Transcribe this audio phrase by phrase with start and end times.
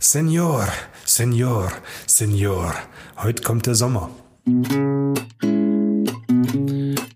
[0.00, 0.68] Senor,
[1.04, 1.72] Senor,
[2.06, 2.72] Senor,
[3.16, 4.08] heute kommt der Sommer.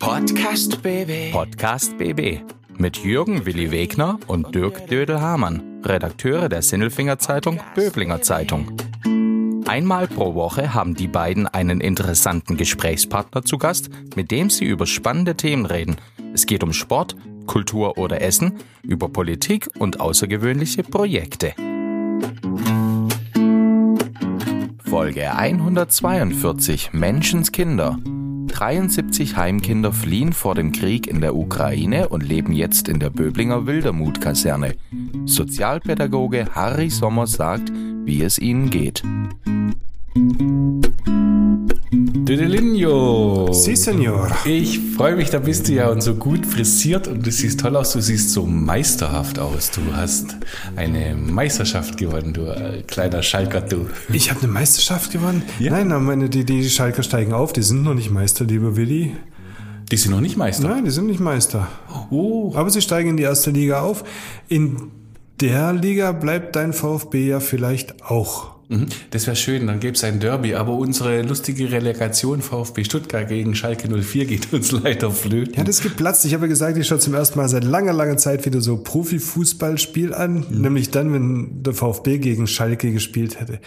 [0.01, 1.31] Podcast BB.
[1.31, 2.41] Podcast BB
[2.77, 8.77] mit Jürgen Willi Wegner und Dirk Dödel-Hamann, Redakteure der Sinnelfinger Zeitung Böblinger Zeitung.
[9.69, 14.87] Einmal pro Woche haben die beiden einen interessanten Gesprächspartner zu Gast, mit dem sie über
[14.87, 15.99] spannende Themen reden.
[16.35, 17.15] Es geht um Sport,
[17.47, 21.55] Kultur oder Essen, über Politik und außergewöhnliche Projekte.
[24.93, 27.97] Folge 142 Menschenskinder.
[28.49, 33.65] 73 Heimkinder fliehen vor dem Krieg in der Ukraine und leben jetzt in der Böblinger
[33.65, 34.75] Wildermuth-Kaserne.
[35.25, 37.73] Sozialpädagoge Harry Sommer sagt,
[38.05, 39.03] wie es ihnen geht.
[41.95, 43.53] Düdelinho.
[43.53, 44.31] Si, Senor.
[44.47, 47.77] Ich freue mich, da bist du ja und so gut frisiert und du siehst toll
[47.77, 49.71] aus, du siehst so meisterhaft aus.
[49.71, 50.37] Du hast
[50.75, 53.91] eine Meisterschaft gewonnen, du äh, kleiner Schalker, du.
[54.11, 55.43] Ich habe eine Meisterschaft gewonnen?
[55.59, 55.73] Ja.
[55.73, 57.53] Nein, meine, die, die Schalker steigen auf.
[57.53, 59.15] Die sind noch nicht Meister, lieber Willi.
[59.91, 60.69] Die sind noch nicht Meister.
[60.69, 61.69] Nein, die sind nicht Meister.
[62.09, 64.03] Oh, Aber sie steigen in die erste Liga auf.
[64.49, 64.91] In
[65.43, 68.53] der Liga bleibt dein VfB ja vielleicht auch.
[68.73, 68.87] Mhm.
[69.11, 73.55] das wäre schön, dann gäbe es ein Derby, aber unsere lustige Relegation VfB Stuttgart gegen
[73.55, 75.55] Schalke 04 geht uns leider flöten.
[75.57, 76.25] Ja, das geplatzt.
[76.25, 78.77] Ich habe ja gesagt, ich schaue zum ersten Mal seit langer, langer Zeit wieder so
[78.77, 80.47] Profifußballspiel an.
[80.51, 83.61] Nämlich dann, wenn der VfB gegen Schalke gespielt hätte.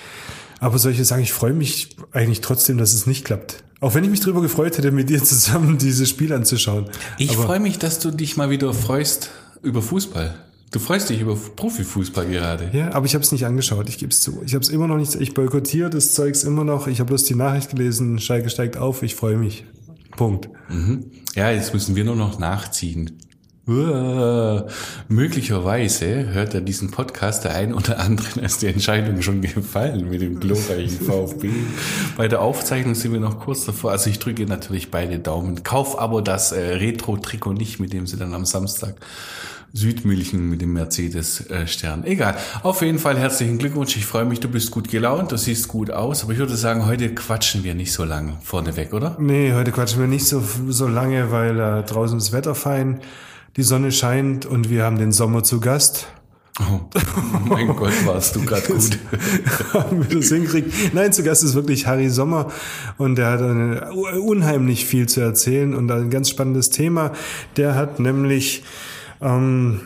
[0.59, 3.63] Aber jetzt sagen, ich freue mich eigentlich trotzdem, dass es nicht klappt.
[3.81, 6.85] Auch wenn ich mich darüber gefreut hätte, mit dir zusammen dieses Spiel anzuschauen.
[7.17, 9.31] Ich freue mich, dass du dich mal wieder freust
[9.61, 10.33] über Fußball.
[10.75, 12.69] Du freust dich über Profifußball gerade.
[12.73, 14.41] Ja, aber ich habe es nicht angeschaut, ich gebe es zu.
[14.45, 16.87] Ich habe es immer noch nicht, ich boykottiere das Zeugs immer noch.
[16.87, 19.63] Ich habe bloß die Nachricht gelesen, Schalke steigt auf, ich freue mich.
[20.17, 20.49] Punkt.
[21.33, 23.19] Ja, jetzt müssen wir nur noch nachziehen.
[23.67, 24.67] Uah.
[25.07, 30.21] Möglicherweise hört er diesen Podcast der ein oder anderen ist die Entscheidung schon gefallen mit
[30.21, 31.51] dem glorreichen VfB.
[32.17, 33.91] Bei der Aufzeichnung sind wir noch kurz davor.
[33.91, 35.63] Also ich drücke natürlich beide Daumen.
[35.63, 38.97] Kauf aber das äh, Retro-Trikot nicht, mit dem sie dann am Samstag
[39.73, 42.05] Südmünchen mit dem Mercedes-Stern.
[42.05, 42.35] Egal.
[42.63, 43.97] Auf jeden Fall herzlichen Glückwunsch.
[43.97, 46.23] Ich freue mich, du bist gut gelaunt, du siehst gut aus.
[46.23, 49.17] Aber ich würde sagen, heute quatschen wir nicht so lang vorneweg, oder?
[49.19, 53.01] Nee, heute quatschen wir nicht so, so lange, weil äh, draußen ist Wetter fein,
[53.57, 56.07] die Sonne scheint und wir haben den Sommer zu Gast.
[56.61, 56.79] Oh,
[57.49, 58.97] mein Gott, warst du gerade gut.
[59.73, 60.93] haben wir das hinkriegt.
[60.93, 62.49] Nein, zu Gast ist wirklich Harry Sommer
[62.97, 67.11] und der hat eine, unheimlich viel zu erzählen und ein ganz spannendes Thema.
[67.57, 68.63] Der hat nämlich
[69.25, 69.81] ähm,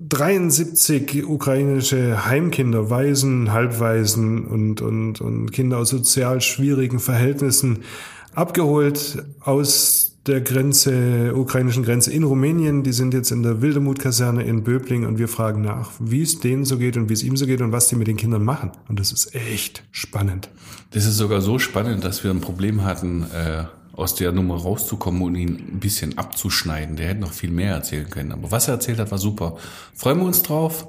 [0.00, 7.80] 73 ukrainische Heimkinder, Waisen, Halbwaisen und, und, und Kinder aus sozial schwierigen Verhältnissen
[8.34, 12.82] abgeholt aus der Grenze, ukrainischen Grenze in Rumänien.
[12.82, 16.64] Die sind jetzt in der Wildermuth-Kaserne in Böbling und wir fragen nach, wie es denen
[16.64, 18.72] so geht und wie es ihm so geht und was die mit den Kindern machen.
[18.88, 20.50] Und das ist echt spannend.
[20.90, 23.64] Das ist sogar so spannend, dass wir ein Problem hatten, äh,
[24.00, 26.96] aus der Nummer rauszukommen und ihn ein bisschen abzuschneiden.
[26.96, 28.32] Der hätte noch viel mehr erzählen können.
[28.32, 29.56] Aber was er erzählt hat, war super.
[29.94, 30.88] Freuen wir uns drauf.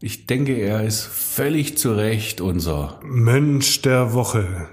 [0.00, 3.00] Ich denke, er ist völlig zu Recht unser.
[3.02, 4.68] Mönch der Woche.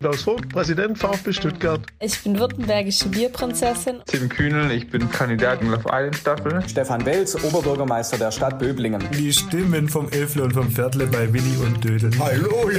[0.00, 1.80] Klaus Vogt, Präsident VfB Stuttgart.
[2.00, 4.00] Ich bin württembergische Bierprinzessin.
[4.06, 6.62] Tim Kühnel, ich bin Kandidat in Love Island Staffel.
[6.68, 9.02] Stefan Welz, Oberbürgermeister der Stadt Böblingen.
[9.16, 12.10] Die Stimmen vom Elfle und vom Viertle bei Willi und Dödel.
[12.18, 12.70] Hallo!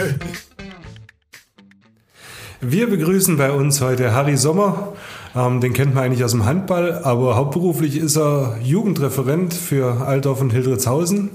[2.68, 4.94] Wir begrüßen bei uns heute Harry Sommer.
[5.36, 10.42] Ähm, den kennt man eigentlich aus dem Handball, aber hauptberuflich ist er Jugendreferent für Altdorf
[10.42, 11.30] und Hildritzhausen.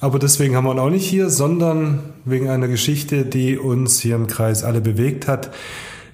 [0.00, 4.14] Aber deswegen haben wir ihn auch nicht hier, sondern wegen einer Geschichte, die uns hier
[4.14, 5.50] im Kreis alle bewegt hat.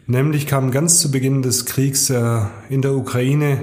[0.07, 3.59] Nämlich kamen ganz zu Beginn des Kriegs äh, in der Ukraine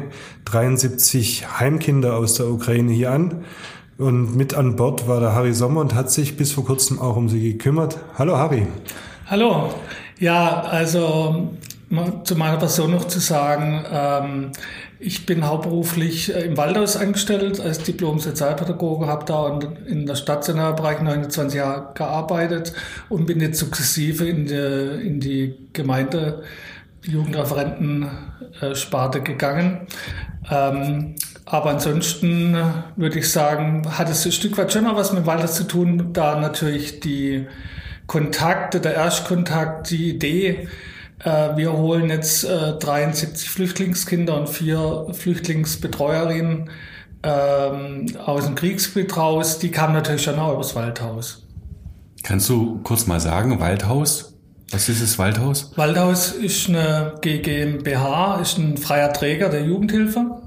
[0.46, 3.44] 73 Heimkinder aus der Ukraine hier an.
[3.98, 7.16] Und mit an Bord war der Harry Sommer und hat sich bis vor kurzem auch
[7.16, 7.98] um sie gekümmert.
[8.20, 8.68] Hallo Harry.
[9.26, 9.74] Hallo.
[10.22, 11.58] Ja, also
[11.90, 14.52] mal zu meiner Person noch zu sagen, ähm,
[15.00, 21.58] ich bin hauptberuflich äh, im Waldhaus angestellt als Diplom-Sozialpädagoge, habe da in- der Stationärbereich 29
[21.58, 22.74] Jahre gearbeitet
[23.10, 26.44] und bin jetzt sukzessive in die, in die Gemeinde
[27.04, 29.88] Jugendreferenten-Sparte gegangen.
[30.52, 31.16] Ähm,
[31.46, 32.56] aber ansonsten
[32.96, 36.14] würde ich sagen, hat es ein Stück weit schon noch was mit Waldhaus zu tun,
[36.14, 37.48] da natürlich die
[38.12, 40.68] Kontakte, der Erstkontakt, die Idee,
[41.24, 46.70] äh, wir holen jetzt äh, 73 Flüchtlingskinder und vier Flüchtlingsbetreuerinnen
[47.24, 51.48] ähm, aus dem Kriegsgebiet raus, die kamen natürlich schon auch übers Waldhaus.
[52.22, 54.38] Kannst du kurz mal sagen, Waldhaus?
[54.72, 55.72] Was ist das Waldhaus?
[55.78, 60.42] Waldhaus ist eine GmbH, ist ein freier Träger der Jugendhilfe.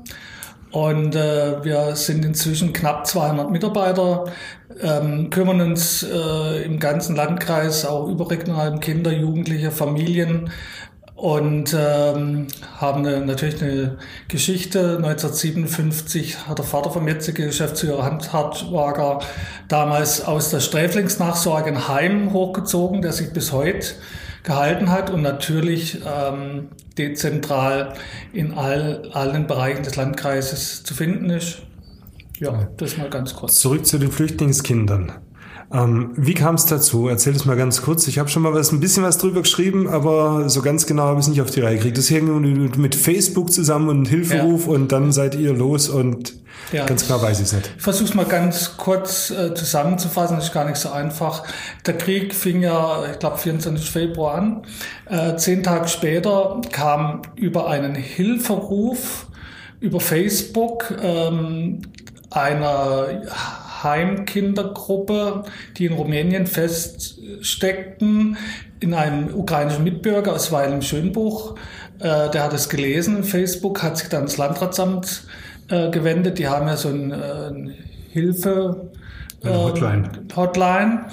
[0.74, 4.24] Und äh, wir sind inzwischen knapp 200 Mitarbeiter,
[4.82, 10.50] ähm, kümmern uns äh, im ganzen Landkreis auch überregional um Kinder, Jugendliche, Familien
[11.14, 14.96] und ähm, haben eine, natürlich eine Geschichte.
[14.96, 19.20] 1957 hat der Vater vom jetzigen Geschäftsführer Hans Hartwager
[19.68, 23.94] damals aus der Sträflingsnachsorge ein Heim hochgezogen, der sich bis heute
[24.44, 27.94] gehalten hat und natürlich ähm, dezentral
[28.32, 31.62] in all, allen Bereichen des Landkreises zu finden ist.
[32.38, 33.56] Ja, das mal ganz kurz.
[33.56, 35.12] Zurück zu den Flüchtlingskindern.
[35.74, 37.08] Ähm, wie kam es dazu?
[37.08, 38.06] Erzähl es mal ganz kurz.
[38.06, 41.18] Ich habe schon mal was, ein bisschen was drüber geschrieben, aber so ganz genau habe
[41.18, 41.98] ich es nicht auf die Reihe gekriegt.
[41.98, 44.72] Das hängt mit Facebook zusammen und Hilferuf ja.
[44.72, 46.34] und dann seid ihr los und
[46.72, 46.86] ja.
[46.86, 47.72] ganz klar weiß ich es nicht.
[47.76, 51.42] Ich versuche es mal ganz kurz äh, zusammenzufassen, das ist gar nicht so einfach.
[51.84, 53.90] Der Krieg fing ja, ich glaube, 24.
[53.90, 54.62] Februar an.
[55.06, 59.26] Äh, zehn Tage später kam über einen Hilferuf
[59.80, 61.82] über Facebook ähm,
[62.30, 63.08] einer
[63.84, 65.44] Heimkindergruppe,
[65.76, 68.36] die in Rumänien feststeckten,
[68.80, 71.56] in einem ukrainischen Mitbürger aus Weil Schönbuch.
[72.00, 75.24] Äh, der hat es gelesen, Facebook, hat sich dann ins Landratsamt
[75.68, 76.38] äh, gewendet.
[76.38, 77.72] Die haben ja so ein, äh,
[78.10, 78.90] Hilfe.
[79.42, 80.10] Eine Hotline.
[80.34, 81.06] Hotline.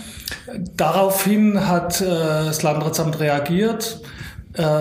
[0.77, 3.99] Daraufhin hat das Landratsamt reagiert,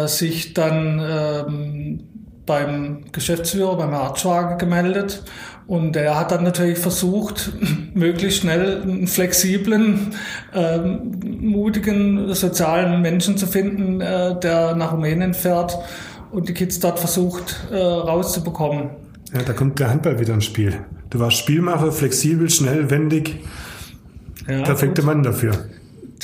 [0.07, 2.01] sich dann ähm,
[2.47, 5.25] beim Geschäftsführer, beim Artschwager gemeldet
[5.71, 7.53] und er hat dann natürlich versucht,
[7.95, 10.17] möglichst schnell einen flexiblen,
[10.53, 15.79] ähm, mutigen, sozialen Menschen zu finden, äh, der nach Rumänien fährt
[16.33, 18.91] und die Kids dort versucht äh, rauszubekommen.
[19.33, 20.77] Ja, da kommt der Handball wieder ins Spiel.
[21.09, 23.37] Du warst Spielmacher, flexibel, schnell, wendig.
[24.49, 25.53] Ja, Perfekte Mann dafür.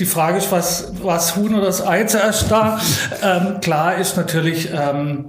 [0.00, 2.80] Die Frage ist, was, was Huhn oder das Ei zuerst da?
[3.22, 5.26] ähm, klar ist natürlich, ähm,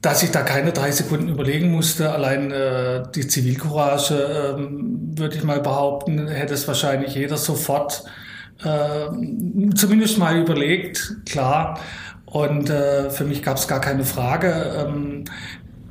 [0.00, 2.12] dass ich da keine drei Sekunden überlegen musste.
[2.12, 8.04] Allein äh, die Zivilcourage, ähm, würde ich mal behaupten, hätte es wahrscheinlich jeder sofort
[8.62, 11.80] äh, zumindest mal überlegt, klar.
[12.26, 14.86] Und äh, für mich gab es gar keine Frage.
[14.86, 15.24] Ähm,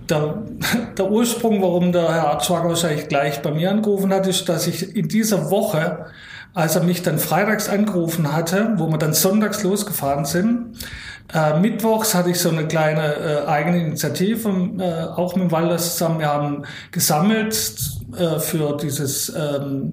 [0.09, 0.43] der,
[0.97, 4.95] der Ursprung, warum der Herr Artschwager wahrscheinlich gleich bei mir angerufen hat, ist, dass ich
[4.95, 6.05] in dieser Woche,
[6.53, 10.77] als er mich dann freitags angerufen hatte, wo wir dann sonntags losgefahren sind,
[11.33, 16.19] äh, mittwochs hatte ich so eine kleine äh, eigene Initiative, äh, auch mit Walder zusammen.
[16.19, 17.53] Wir haben gesammelt
[18.17, 19.91] äh, für dieses ähm,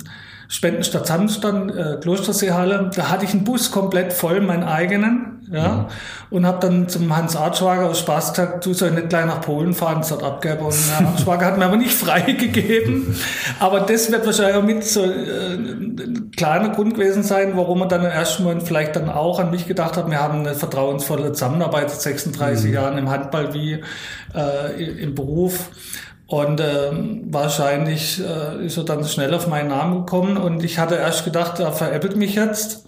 [0.49, 2.91] Spenden statt Sandstand, äh, Klosterseehalle.
[2.95, 5.89] Da hatte ich einen Bus komplett voll, meinen eigenen, ja,
[6.31, 9.75] und habe dann zum Hans Artschwager aus Spaß gesagt, du soll nicht gleich nach Polen
[9.75, 10.67] fahren, das hat abgegeben.
[10.67, 13.17] Und Herr Artschwager hat mir aber nicht freigegeben.
[13.61, 17.89] Aber das wird wahrscheinlich auch mit so äh, ein kleiner Grund gewesen sein, warum er
[17.89, 20.11] dann im ersten Moment vielleicht dann auch an mich gedacht hat.
[20.11, 22.75] Wir haben eine vertrauensvolle Zusammenarbeit seit 36 mhm.
[22.75, 23.81] Jahren im Handball wie
[24.35, 25.71] äh, im Beruf.
[26.27, 26.91] Und äh,
[27.27, 31.61] wahrscheinlich äh, ist er dann schnell auf meinen Namen gekommen und ich hatte erst gedacht,
[31.61, 32.87] er veräppelt mich jetzt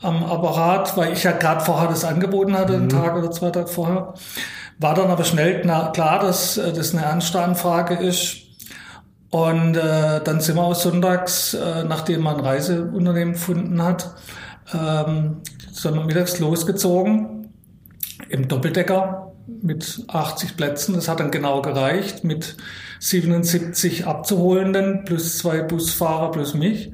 [0.00, 2.82] am Apparat, weil ich ja gerade vorher das angeboten hatte, mhm.
[2.82, 4.14] einen Tag oder zwei Tage vorher.
[4.78, 8.36] War dann aber schnell klar, dass äh, das eine ernste Anfrage ist.
[9.30, 14.14] Und äh, dann sind wir auch sonntags, äh, nachdem man ein Reiseunternehmen gefunden hat,
[14.72, 15.42] ähm,
[16.06, 17.52] mittags losgezogen
[18.30, 20.94] im Doppeldecker mit 80 Plätzen.
[20.94, 22.56] Das hat dann genau gereicht mit
[23.00, 26.90] 77 Abzuholenden plus zwei Busfahrer plus mich.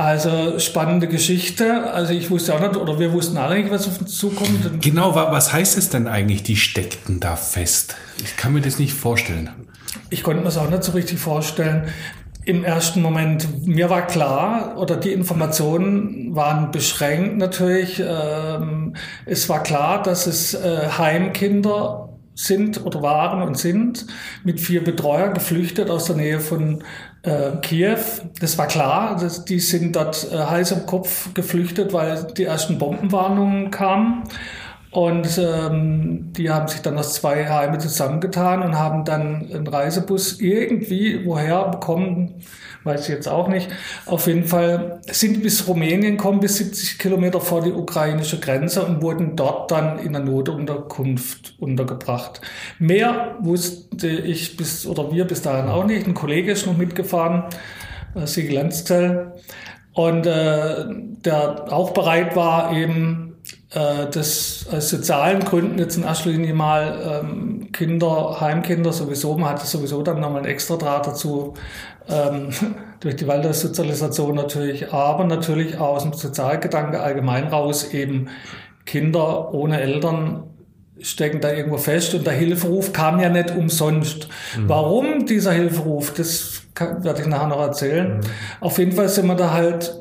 [0.00, 1.92] Also spannende Geschichte.
[1.92, 4.80] Also ich wusste auch nicht, oder wir wussten alle nicht, was auf uns zukommt.
[4.80, 7.96] Genau, was heißt es denn eigentlich, die steckten da fest?
[8.24, 9.50] Ich kann mir das nicht vorstellen.
[10.08, 11.88] Ich konnte mir das auch nicht so richtig vorstellen
[12.46, 18.02] im ersten Moment, mir war klar, oder die Informationen waren beschränkt natürlich.
[18.04, 24.06] Ähm, es war klar, dass es äh, Heimkinder sind oder waren und sind
[24.44, 26.82] mit vier Betreuern geflüchtet aus der Nähe von
[27.22, 27.98] äh, Kiew.
[28.40, 32.78] Das war klar, dass die sind dort äh, heiß im Kopf geflüchtet, weil die ersten
[32.78, 34.24] Bombenwarnungen kamen.
[34.92, 40.40] Und ähm, die haben sich dann aus zwei Heime zusammengetan und haben dann einen Reisebus
[40.40, 42.42] irgendwie woher bekommen,
[42.82, 43.70] weiß ich jetzt auch nicht.
[44.06, 49.00] Auf jeden Fall sind bis Rumänien kommen, bis 70 Kilometer vor die ukrainische Grenze und
[49.00, 52.40] wurden dort dann in der Notunterkunft untergebracht.
[52.80, 56.08] Mehr wusste ich bis, oder wir bis dahin auch nicht.
[56.08, 57.44] Ein Kollege ist noch mitgefahren,
[58.16, 59.34] äh, Siegel Lanzell,
[59.92, 60.84] und äh,
[61.24, 63.29] der auch bereit war, eben
[63.70, 69.64] das aus sozialen Gründen jetzt in erster Linie mal ähm, Kinder, Heimkinder sowieso, man hatte
[69.64, 71.54] sowieso dann nochmal ein extra Draht dazu,
[72.08, 72.48] ähm,
[73.00, 78.28] durch die Waldorfsozialisation natürlich, aber natürlich aus dem Sozialgedanke allgemein raus eben
[78.86, 80.44] Kinder ohne Eltern
[80.98, 84.28] stecken da irgendwo fest und der Hilferuf kam ja nicht umsonst.
[84.56, 84.68] Mhm.
[84.68, 88.18] Warum dieser Hilferuf, das kann, werde ich nachher noch erzählen.
[88.18, 88.20] Mhm.
[88.60, 89.96] Auf jeden Fall sind wir da halt.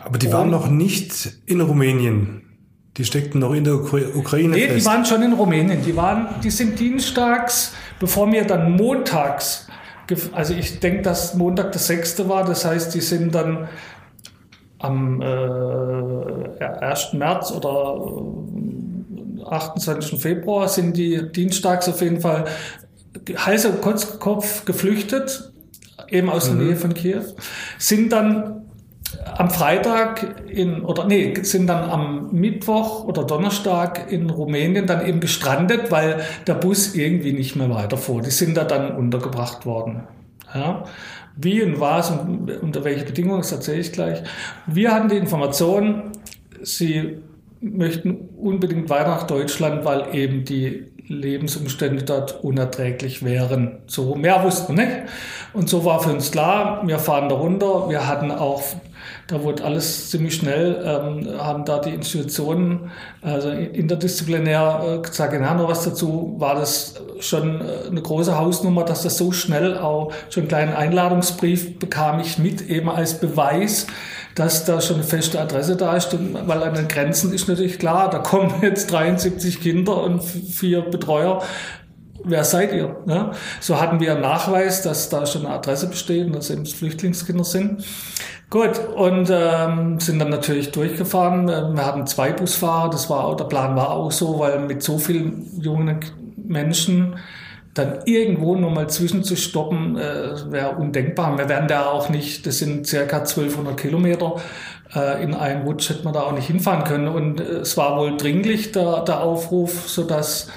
[0.00, 2.51] Aber die waren noch nicht in Rumänien.
[2.96, 4.80] Die steckten noch in der Ukraine nee, fest.
[4.80, 5.82] die waren schon in Rumänien.
[5.82, 9.66] Die waren, die sind dienstags, bevor wir dann montags,
[10.32, 12.28] also ich denke, dass Montag der 6.
[12.28, 13.68] war, das heißt, die sind dann
[14.78, 17.14] am äh, 1.
[17.14, 17.98] März oder
[19.50, 20.20] 28.
[20.20, 22.44] Februar sind die dienstags auf jeden Fall
[23.14, 25.52] und Kopf geflüchtet,
[26.08, 26.66] eben aus der mhm.
[26.66, 27.22] Nähe von Kiew,
[27.78, 28.61] sind dann
[29.36, 35.20] am Freitag in, oder nee, sind dann am Mittwoch oder Donnerstag in Rumänien dann eben
[35.20, 38.22] gestrandet, weil der Bus irgendwie nicht mehr weiterfuhr.
[38.22, 40.04] Die sind da dann untergebracht worden.
[40.54, 40.84] Ja.
[41.36, 44.22] Wie und was und unter welche Bedingungen, das erzähle ich gleich.
[44.66, 46.12] Wir hatten die Information,
[46.60, 47.18] sie
[47.60, 53.78] möchten unbedingt weiter nach Deutschland, weil eben die Lebensumstände dort unerträglich wären.
[53.86, 54.96] So mehr wussten wir nicht.
[55.52, 57.88] Und so war für uns klar, wir fahren da runter.
[57.88, 58.62] Wir hatten auch,
[59.26, 62.90] da wurde alles ziemlich schnell, ähm, haben da die Institutionen,
[63.20, 68.84] also interdisziplinär, äh, sage nachher noch was dazu, war das schon äh, eine große Hausnummer,
[68.84, 73.86] dass das so schnell auch schon einen kleinen Einladungsbrief bekam ich mit, eben als Beweis,
[74.34, 78.10] dass da schon eine feste Adresse da ist, weil an den Grenzen ist natürlich klar,
[78.10, 81.42] da kommen jetzt 73 Kinder und vier Betreuer.
[82.24, 82.96] Wer seid ihr?
[83.06, 83.32] Ja?
[83.60, 87.44] So hatten wir einen Nachweis, dass da schon eine Adresse besteht und dass eben Flüchtlingskinder
[87.44, 87.84] sind.
[88.48, 91.46] Gut, und ähm, sind dann natürlich durchgefahren.
[91.48, 94.98] Wir hatten zwei Busfahrer, das war auch, der Plan war auch so, weil mit so
[94.98, 96.00] vielen jungen
[96.36, 97.16] Menschen
[97.74, 101.38] dann irgendwo nur mal zwischenzustoppen, äh, wäre undenkbar.
[101.38, 104.36] Wir werden da auch nicht, das sind circa 1200 Kilometer,
[104.94, 107.08] äh, in einen Wutsch hätte man da auch nicht hinfahren können.
[107.08, 110.48] Und äh, es war wohl dringlich, der, der Aufruf, sodass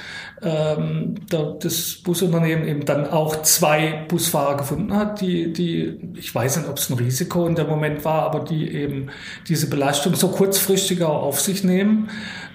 [0.41, 6.69] ähm, das Busunternehmen eben dann auch zwei Busfahrer gefunden hat, die, die, ich weiß nicht,
[6.69, 9.07] ob es ein Risiko in dem Moment war, aber die eben
[9.47, 12.09] diese Belastung so kurzfristig auch auf sich nehmen.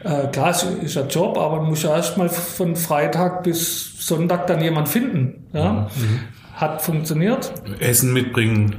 [0.05, 4.47] Äh, klar, es ist ein Job, aber man muss ja erstmal von Freitag bis Sonntag
[4.47, 5.47] dann jemand finden.
[5.53, 5.89] Ja?
[5.97, 6.21] Mhm.
[6.55, 7.53] Hat funktioniert.
[7.79, 8.77] Essen mitbringen.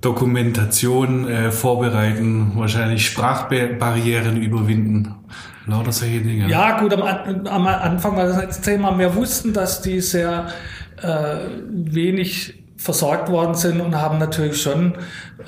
[0.00, 5.14] Dokumentation äh, vorbereiten, wahrscheinlich Sprachbarrieren überwinden.
[5.66, 6.48] Lauter solche Dinge.
[6.48, 8.96] Ja, gut, am, am Anfang war das Thema.
[8.98, 10.46] Wir wussten, dass die sehr
[11.02, 11.36] äh,
[11.70, 14.94] wenig versorgt worden sind und haben natürlich schon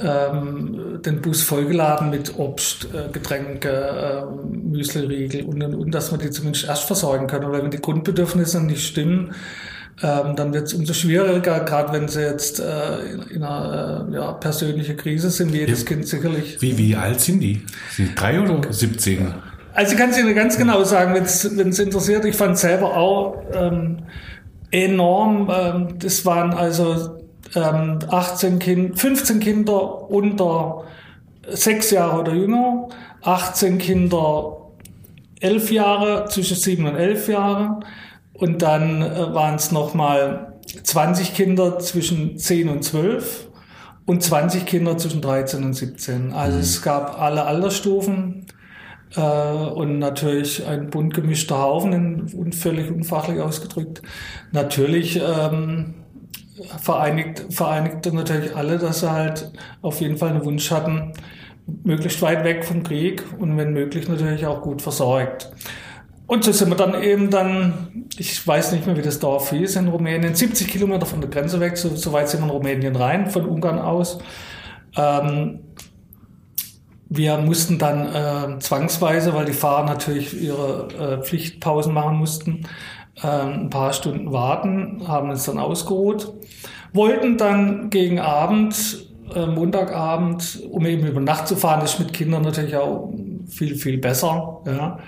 [0.02, 6.19] ähm, den Bus vollgeladen mit Obst, äh, Getränke, äh, Müsliriegel und, und, und, dass wir
[6.19, 7.52] die zumindest erst versorgen können.
[7.52, 9.35] Weil wenn die Grundbedürfnisse nicht stimmen,
[10.02, 14.14] ähm, dann wird es umso schwieriger, gerade wenn sie jetzt äh, in, in einer äh,
[14.14, 15.88] ja, persönlichen Krise sind, wie jedes ja.
[15.88, 16.61] Kind sicherlich.
[16.61, 17.62] Wie, wie alt sind die?
[17.90, 19.35] Sind die drei oder 17?
[19.75, 22.25] Also ich kann es Ihnen ganz genau sagen, wenn es interessiert.
[22.25, 23.99] Ich fand selber auch ähm,
[24.71, 25.50] enorm.
[25.52, 27.19] Ähm, das waren also
[27.55, 30.85] ähm, 18 kind, 15 Kinder unter
[31.49, 32.88] sechs Jahre oder jünger,
[33.23, 34.57] 18 Kinder
[35.40, 37.81] elf Jahre, zwischen sieben und elf Jahre.
[38.38, 43.49] Und dann äh, waren es nochmal 20 Kinder zwischen 10 und 12
[44.07, 46.33] und 20 Kinder zwischen 13 und 17.
[46.33, 46.62] Also mhm.
[46.62, 48.47] es gab alle Altersstufen
[49.16, 54.02] äh, und natürlich ein bunt gemischter Haufen, und völlig unfachlich ausgedrückt.
[54.52, 55.95] Natürlich ähm,
[56.80, 59.50] vereinigt, vereinigte natürlich alle, dass sie halt
[59.83, 61.12] auf jeden Fall einen Wunsch hatten,
[61.85, 65.50] möglichst weit weg vom Krieg und wenn möglich natürlich auch gut versorgt.
[66.28, 69.76] Und so sind wir dann eben dann, ich weiß nicht mehr, wie das Dorf hieß
[69.76, 72.97] in Rumänien, 70 Kilometer von der Grenze weg, so, so weit sind wir in Rumänien
[72.97, 74.18] rein, von Ungarn aus.
[74.94, 75.61] Ähm,
[77.08, 82.66] wir mussten dann äh, zwangsweise, weil die Fahrer natürlich ihre äh, Pflichtpausen machen mussten,
[83.23, 86.35] äh, ein paar Stunden warten, haben uns dann ausgeruht,
[86.92, 92.12] wollten dann gegen Abend, äh, Montagabend, um eben über Nacht zu fahren, das ist mit
[92.12, 93.14] Kindern natürlich auch
[93.49, 94.99] viel, viel besser, ja,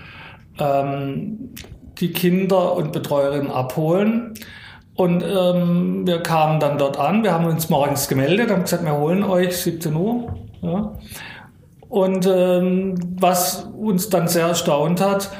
[0.58, 1.54] ähm,
[1.98, 4.34] die Kinder und Betreuerinnen abholen.
[4.94, 8.98] Und ähm, wir kamen dann dort an, wir haben uns morgens gemeldet, haben gesagt, wir
[8.98, 10.34] holen euch 17 Uhr.
[10.62, 10.92] Ja.
[11.88, 15.30] Und ähm, was uns dann sehr erstaunt hat,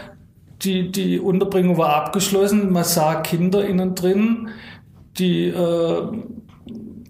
[0.62, 2.72] die, die Unterbringung war abgeschlossen.
[2.72, 4.50] Man sah Kinder innen drin,
[5.18, 6.02] die äh,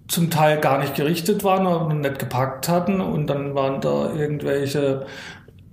[0.09, 3.00] zum Teil gar nicht gerichtet waren oder nicht gepackt hatten.
[3.00, 5.07] Und dann waren da irgendwelche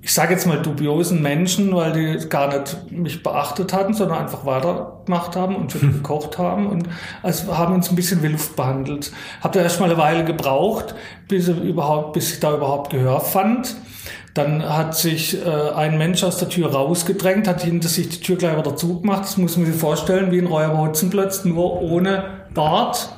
[0.07, 4.45] ich sage jetzt mal dubiosen Menschen, weil die gar nicht mich beachtet hatten, sondern einfach
[4.45, 6.87] weitergemacht haben und für gekocht haben und
[7.23, 9.11] also haben uns ein bisschen wie Luft behandelt.
[9.41, 10.95] Hab da erst mal eine Weile gebraucht,
[11.27, 13.75] bis, überhaupt, bis ich da überhaupt Gehör fand.
[14.33, 18.37] Dann hat sich äh, ein Mensch aus der Tür rausgedrängt, hat hinter sich die Tür
[18.37, 19.23] gleich wieder zugemacht.
[19.23, 22.23] Das muss man sich vorstellen, wie ein Räuber Hotzenplötz, nur ohne
[22.53, 23.09] Bart,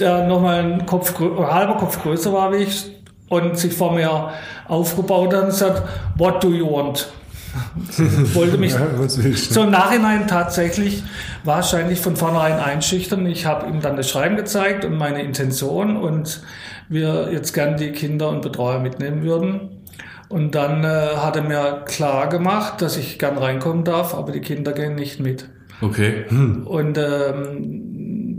[0.00, 3.01] der nochmal ein Kopf, ein halber Kopf größer war wie ich
[3.32, 4.30] und sich vor mir
[4.68, 5.82] aufgebaut hat und sagt,
[6.18, 7.08] what do you want?
[8.34, 11.02] Wollte mich Ja, im Nachhinein tatsächlich
[11.44, 13.26] wahrscheinlich von vornherein einschüchtern.
[13.26, 16.42] Ich habe ihm dann das Schreiben gezeigt und meine Intention und
[16.88, 19.82] wir jetzt gern die Kinder und Betreuer mitnehmen würden.
[20.28, 24.40] Und dann äh, hat er mir klar gemacht, dass ich gern reinkommen darf, aber die
[24.40, 25.48] Kinder gehen nicht mit.
[25.82, 26.24] Okay.
[26.64, 27.92] Und ähm,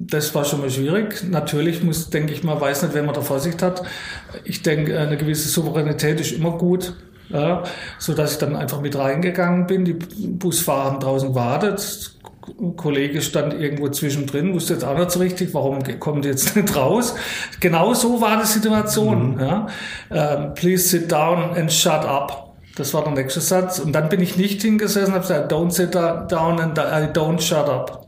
[0.07, 1.23] das war schon mal schwierig.
[1.29, 3.83] Natürlich muss, denke ich mal, weiß nicht, wenn man da Vorsicht hat.
[4.43, 6.93] Ich denke, eine gewisse Souveränität ist immer gut.
[7.29, 7.63] Ja,
[7.97, 9.85] so dass ich dann einfach mit reingegangen bin.
[9.85, 12.11] Die Busfahrer haben draußen gewartet.
[12.59, 16.55] Ein Kollege stand irgendwo zwischendrin, wusste jetzt auch nicht so richtig, warum kommt die jetzt
[16.55, 17.15] nicht raus.
[17.61, 19.39] Genau so war die Situation.
[19.39, 19.67] Ja.
[20.11, 22.53] Ähm, Please sit down and shut up.
[22.75, 23.79] Das war der nächste Satz.
[23.79, 27.69] Und dann bin ich nicht hingesessen habe gesagt, don't sit down and I don't shut
[27.69, 28.02] up.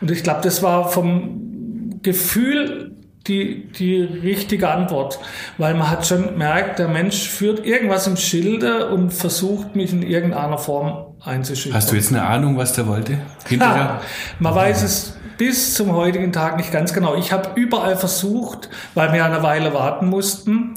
[0.00, 2.92] Und ich glaube, das war vom Gefühl
[3.26, 5.18] die, die richtige Antwort.
[5.58, 10.02] Weil man hat schon gemerkt, der Mensch führt irgendwas im Schilde und versucht mich in
[10.02, 11.74] irgendeiner Form einzuschüchtern.
[11.74, 13.18] Hast du jetzt eine Ahnung, was der wollte?
[13.48, 13.76] Hinterher?
[13.76, 14.00] Ja,
[14.38, 17.14] man weiß es bis zum heutigen Tag nicht ganz genau.
[17.14, 20.74] Ich habe überall versucht, weil wir eine Weile warten mussten.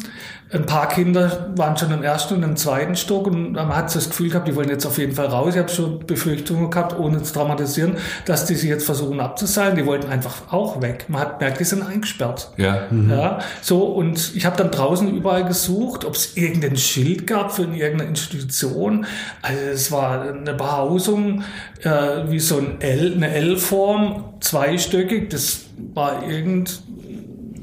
[0.51, 3.99] Ein paar Kinder waren schon im ersten und im zweiten Stock und man hat so
[3.99, 5.53] das Gefühl gehabt, die wollen jetzt auf jeden Fall raus.
[5.53, 9.75] Ich habe schon Befürchtungen gehabt, ohne zu dramatisieren, dass die sich jetzt versuchen abzuseilen.
[9.75, 11.05] Die wollten einfach auch weg.
[11.07, 12.51] Man hat merkt, die sind eingesperrt.
[12.57, 12.87] Ja.
[13.09, 17.63] Ja, so und ich habe dann draußen überall gesucht, ob es irgendein Schild gab für
[17.63, 19.05] irgendeine Institution.
[19.43, 21.43] Also es war eine Behausung
[21.83, 21.89] äh,
[22.27, 25.29] wie so ein L, eine L-Form, zweistöckig.
[25.29, 26.81] Das war irgend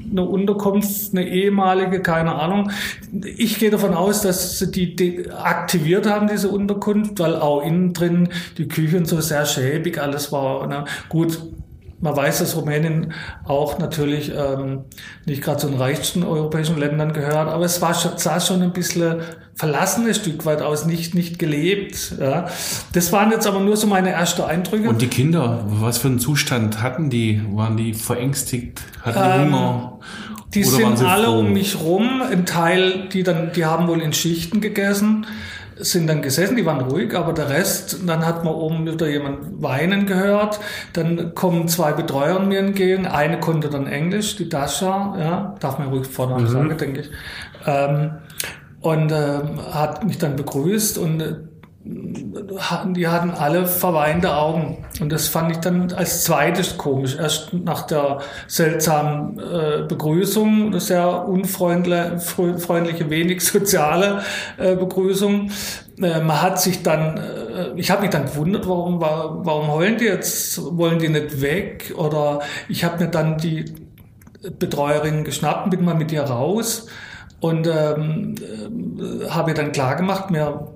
[0.09, 2.71] eine Unterkunft, eine ehemalige, keine Ahnung.
[3.23, 8.29] Ich gehe davon aus, dass sie die, aktiviert haben, diese Unterkunft, weil auch innen drin
[8.57, 10.67] die Küche und so sehr schäbig alles war.
[10.67, 10.85] Ne?
[11.09, 11.39] Gut,
[11.99, 13.13] man weiß, dass Rumänien
[13.45, 14.85] auch natürlich ähm,
[15.25, 18.73] nicht gerade zu den reichsten europäischen Ländern gehört, aber es war schon, sah schon ein
[18.73, 19.21] bisschen
[19.55, 22.13] verlassen ein Stück weit aus, nicht, nicht gelebt.
[22.19, 22.47] Ja.
[22.93, 24.87] Das waren jetzt aber nur so meine ersten Eindrücke.
[24.87, 27.41] Und die Kinder, was für einen Zustand hatten die?
[27.53, 28.81] Waren die verängstigt?
[29.01, 29.99] Hatten die Ähm, Hunger?
[30.53, 31.39] Die Oder sind alle froh?
[31.39, 32.21] um mich rum.
[32.21, 35.25] Ein Teil, die dann, die haben wohl in Schichten gegessen,
[35.79, 39.61] sind dann gesessen, die waren ruhig, aber der Rest, dann hat man oben wieder jemand
[39.61, 40.59] weinen gehört.
[40.93, 43.05] Dann kommen zwei Betreuer mir entgegen.
[43.05, 46.47] Eine konnte dann Englisch, die Dasha, ja, darf man ruhig vorne Mhm.
[46.47, 47.09] sagen, denke ich.
[47.65, 48.11] Ähm,
[48.81, 51.23] und ähm, hat mich dann begrüßt und
[52.93, 54.85] die hatten alle verweinte Augen.
[54.99, 57.15] Und das fand ich dann als zweites komisch.
[57.17, 64.21] Erst nach der seltsamen äh, Begrüßung, eine sehr unfreundliche, wenig soziale
[64.57, 65.51] äh, Begrüßung.
[66.01, 67.19] Äh, man hat sich dann,
[67.75, 70.61] ich habe mich dann gewundert, warum, wa- warum heulen die jetzt?
[70.77, 71.93] Wollen die nicht weg?
[71.97, 73.65] Oder ich habe mir dann die
[74.59, 76.87] Betreuerin geschnappt bin mal mit ihr raus
[77.39, 80.67] und ähm, äh, habe ihr dann klar gemacht, wir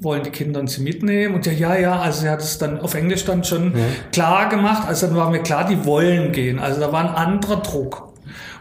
[0.00, 1.34] wollen die Kinder und sie mitnehmen?
[1.34, 3.74] Und ja, ja, ja, also sie hat es dann auf Englisch dann schon
[4.12, 7.56] klar gemacht, also dann war mir klar, die wollen gehen, also da war ein anderer
[7.56, 8.10] Druck.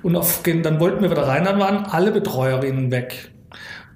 [0.02, 3.32] Und auf, dann wollten wir wieder rein, dann waren alle Betreuerinnen weg.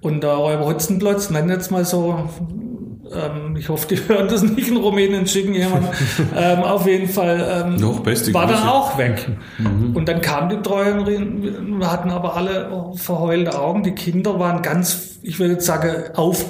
[0.01, 2.29] Und der Räuber Hotzenplotz, nennen jetzt mal so,
[3.13, 5.87] ähm, ich hoffe, die hören das nicht in Rumänien, schicken jemanden.
[6.35, 9.25] ähm, auf jeden Fall ähm, Doch, beste war dann auch weg.
[9.93, 13.83] Und dann kam die Betreuerin, wir hatten aber alle verheulte Augen.
[13.83, 16.45] Die Kinder waren ganz, ich würde jetzt sagen, auf,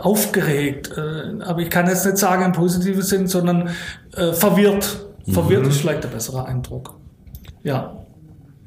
[0.00, 0.92] aufgeregt.
[0.96, 3.70] Äh, aber ich kann jetzt nicht sagen im positiven Sinn, sondern
[4.14, 5.06] äh, verwirrt.
[5.28, 6.94] Verwirrt ist vielleicht der bessere Eindruck.
[7.62, 7.96] Ja.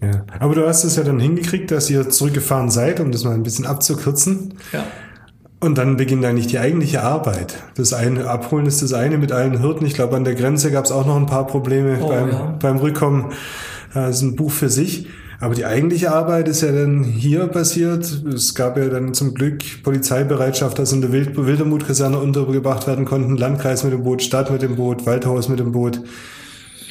[0.02, 0.26] Ja.
[0.40, 3.44] Aber du hast es ja dann hingekriegt, dass ihr zurückgefahren seid, um das mal ein
[3.44, 4.56] bisschen abzukürzen.
[4.72, 4.84] Ja.
[5.60, 7.56] Und dann beginnt eigentlich die eigentliche Arbeit.
[7.76, 9.88] Das eine, Abholen ist das eine mit allen Hürden.
[9.88, 12.58] Ich glaube, an der Grenze gab es auch noch ein paar Probleme Oh, beim, ja.
[12.60, 13.32] beim Rückkommen.
[13.94, 15.08] Das ist ein Buch für sich.
[15.44, 18.06] Aber die eigentliche Arbeit ist ja dann hier passiert.
[18.34, 23.36] Es gab ja dann zum Glück Polizeibereitschaft, dass in der Wild Wildermutkaserne untergebracht werden konnten.
[23.36, 26.00] Landkreis mit dem Boot, Stadt mit dem Boot, Waldhaus mit dem Boot.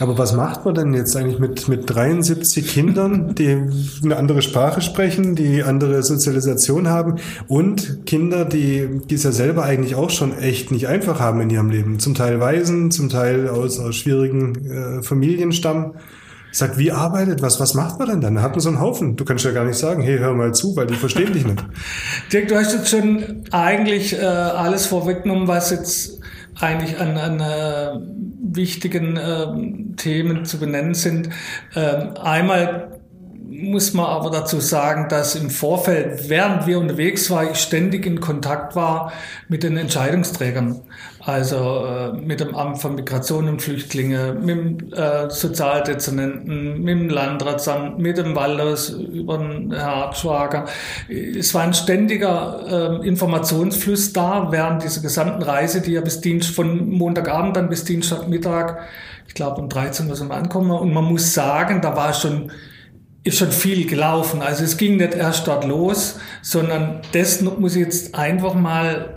[0.00, 3.56] Aber was macht man denn jetzt eigentlich mit, mit 73 Kindern, die
[4.04, 9.62] eine andere Sprache sprechen, die andere Sozialisation haben und Kinder, die, die es ja selber
[9.62, 11.98] eigentlich auch schon echt nicht einfach haben in ihrem Leben.
[12.00, 15.52] Zum Teil Waisen, zum Teil aus, aus schwierigen äh, Familien
[16.52, 16.52] stammen.
[16.52, 17.58] Ich sag, wie arbeitet was?
[17.60, 18.34] Was macht man denn dann?
[18.36, 19.16] Da hat man so einen Haufen.
[19.16, 21.64] Du kannst ja gar nicht sagen, hey, hör mal zu, weil die verstehen dich nicht.
[22.32, 26.20] Dirk, du hast jetzt schon eigentlich äh, alles vorweggenommen, was jetzt
[26.60, 27.98] eigentlich an, an äh,
[28.54, 31.30] wichtigen ähm, Themen zu benennen sind.
[31.74, 33.01] Ähm, einmal
[33.62, 38.20] muss man aber dazu sagen, dass im Vorfeld, während wir unterwegs waren, ich ständig in
[38.20, 39.12] Kontakt war
[39.48, 40.80] mit den Entscheidungsträgern.
[41.24, 47.08] Also äh, mit dem Amt für Migration und Flüchtlinge, mit dem äh, Sozialdezernenten, mit dem
[47.08, 50.66] Landratsamt, mit dem Waldhaus über den Herr Abschwager.
[51.08, 56.56] Es war ein ständiger äh, Informationsfluss da während dieser gesamten Reise, die ja bis Dienst
[56.56, 58.78] von Montagabend dann bis Dienstagmittag,
[59.28, 60.72] ich glaube um 13 Uhr sind wir angekommen.
[60.72, 62.50] Und man muss sagen, da war schon
[63.24, 64.42] ist schon viel gelaufen.
[64.42, 69.14] Also es ging nicht erst dort los, sondern das muss ich jetzt einfach mal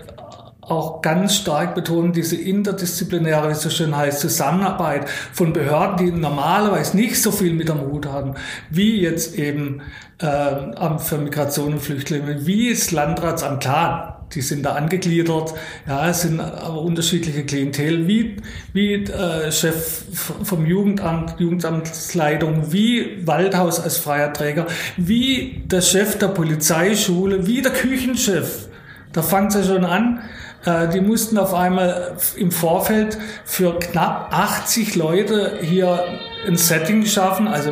[0.61, 6.11] auch ganz stark betonen, diese interdisziplinäre, wie es so schön heißt, Zusammenarbeit von Behörden, die
[6.11, 8.33] normalerweise nicht so viel mit am Hut haben,
[8.69, 9.81] wie jetzt eben
[10.19, 15.53] äh, Amt für Migration und Flüchtlinge, wie das Landratsamt, klar, die sind da angegliedert,
[15.87, 18.37] ja, es sind aber unterschiedliche Klientel, wie,
[18.73, 20.03] wie äh, Chef
[20.43, 27.71] vom Jugendamt, Jugendamtsleitung, wie Waldhaus als freier Träger, wie der Chef der Polizeischule, wie der
[27.71, 28.67] Küchenchef.
[29.13, 30.21] Da fängt es ja schon an,
[30.65, 36.03] äh, die mussten auf einmal im Vorfeld für knapp 80 Leute hier
[36.47, 37.71] ein Setting schaffen, also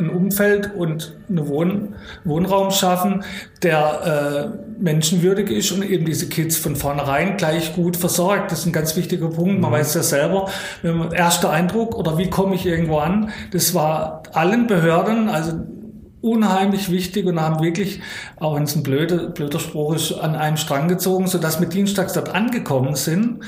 [0.00, 3.24] ein Umfeld und einen Wohn Wohnraum schaffen,
[3.62, 8.52] der äh, menschenwürdig ist und eben diese Kids von vornherein gleich gut versorgt.
[8.52, 9.60] Das ist ein ganz wichtiger Punkt.
[9.60, 9.74] Man mhm.
[9.74, 10.48] weiß ja selber,
[10.82, 15.52] wenn man erster Eindruck oder wie komme ich irgendwo an, das war allen Behörden, also
[16.26, 18.00] unheimlich wichtig und haben wirklich,
[18.38, 22.14] auch wenn es ein blöder, blöder Spruch ist, an einem Strang gezogen, sodass wir dienstags
[22.14, 23.44] dort angekommen sind.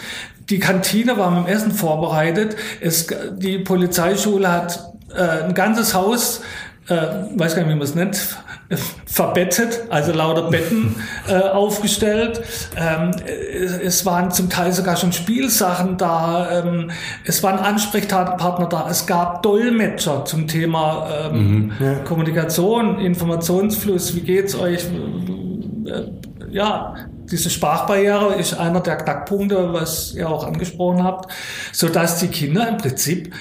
[0.48, 2.56] Die Kantine war mit dem Essen vorbereitet.
[2.80, 6.42] Es, die Polizeischule hat ein ganzes Haus
[6.88, 6.94] äh,
[7.36, 8.38] weiß gar nicht, wie man es nennt,
[9.06, 10.96] verbettet, also lauter Betten
[11.28, 12.40] äh, aufgestellt.
[12.76, 16.62] Ähm, es, es, waren zum Teil sogar schon Spielsachen da.
[16.62, 16.90] Ähm,
[17.24, 18.88] es waren Ansprechpartner da.
[18.90, 21.94] Es gab Dolmetscher zum Thema ähm, mhm, ja.
[22.00, 24.14] Kommunikation, Informationsfluss.
[24.14, 24.84] Wie geht's euch?
[24.84, 26.04] Äh,
[26.50, 26.94] ja,
[27.30, 31.30] diese Sprachbarriere ist einer der Knackpunkte, was ihr auch angesprochen habt,
[31.72, 33.34] so dass die Kinder im Prinzip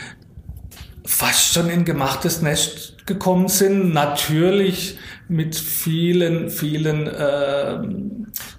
[1.08, 3.94] fast schon in gemachtes Nest gekommen sind.
[3.94, 7.80] Natürlich mit vielen, vielen äh,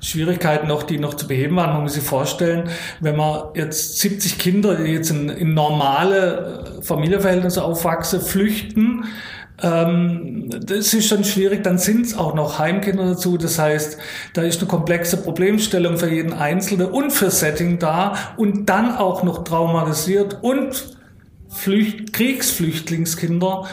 [0.00, 1.74] Schwierigkeiten noch, die noch zu beheben waren.
[1.74, 6.82] Man muss sich vorstellen, wenn man jetzt 70 Kinder, die jetzt in, in normale äh,
[6.82, 9.04] Familienverhältnisse aufwachsen, flüchten,
[9.62, 11.62] ähm, das ist schon schwierig.
[11.64, 13.36] Dann sind es auch noch Heimkinder dazu.
[13.36, 13.98] Das heißt,
[14.32, 19.22] da ist eine komplexe Problemstellung für jeden Einzelnen und für Setting da und dann auch
[19.22, 20.97] noch traumatisiert und
[21.48, 23.66] Flücht Kriegsflüchtlingskinder,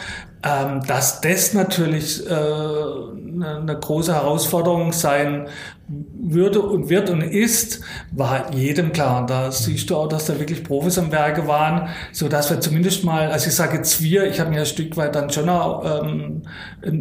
[0.44, 5.48] ähm, dass das natürlich äh, eine, eine große Herausforderung sein
[5.88, 9.22] würde und wird und ist, war jedem klar.
[9.22, 12.60] Und da siehst du auch, dass da wirklich Profis am Werke waren, so dass wir
[12.60, 15.48] zumindest mal, also ich sage jetzt wir, ich habe mir ein Stück weit dann schon
[15.48, 16.42] auch, ähm,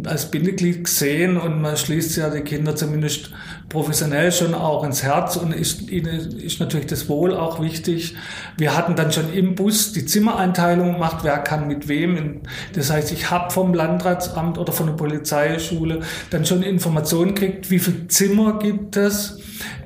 [0.04, 3.30] als Bindeglied gesehen und man schließt ja die Kinder zumindest
[3.70, 8.14] professionell schon auch ins Herz und ist, ihnen ist natürlich das Wohl auch wichtig.
[8.58, 12.42] Wir hatten dann schon im Bus die Zimmereinteilung gemacht, wer kann mit wem.
[12.74, 17.78] Das heißt, ich habe vom Landratsamt oder von der Polizeischule dann schon Informationen gekriegt, wie
[17.78, 19.38] viele Zimmer gibt es.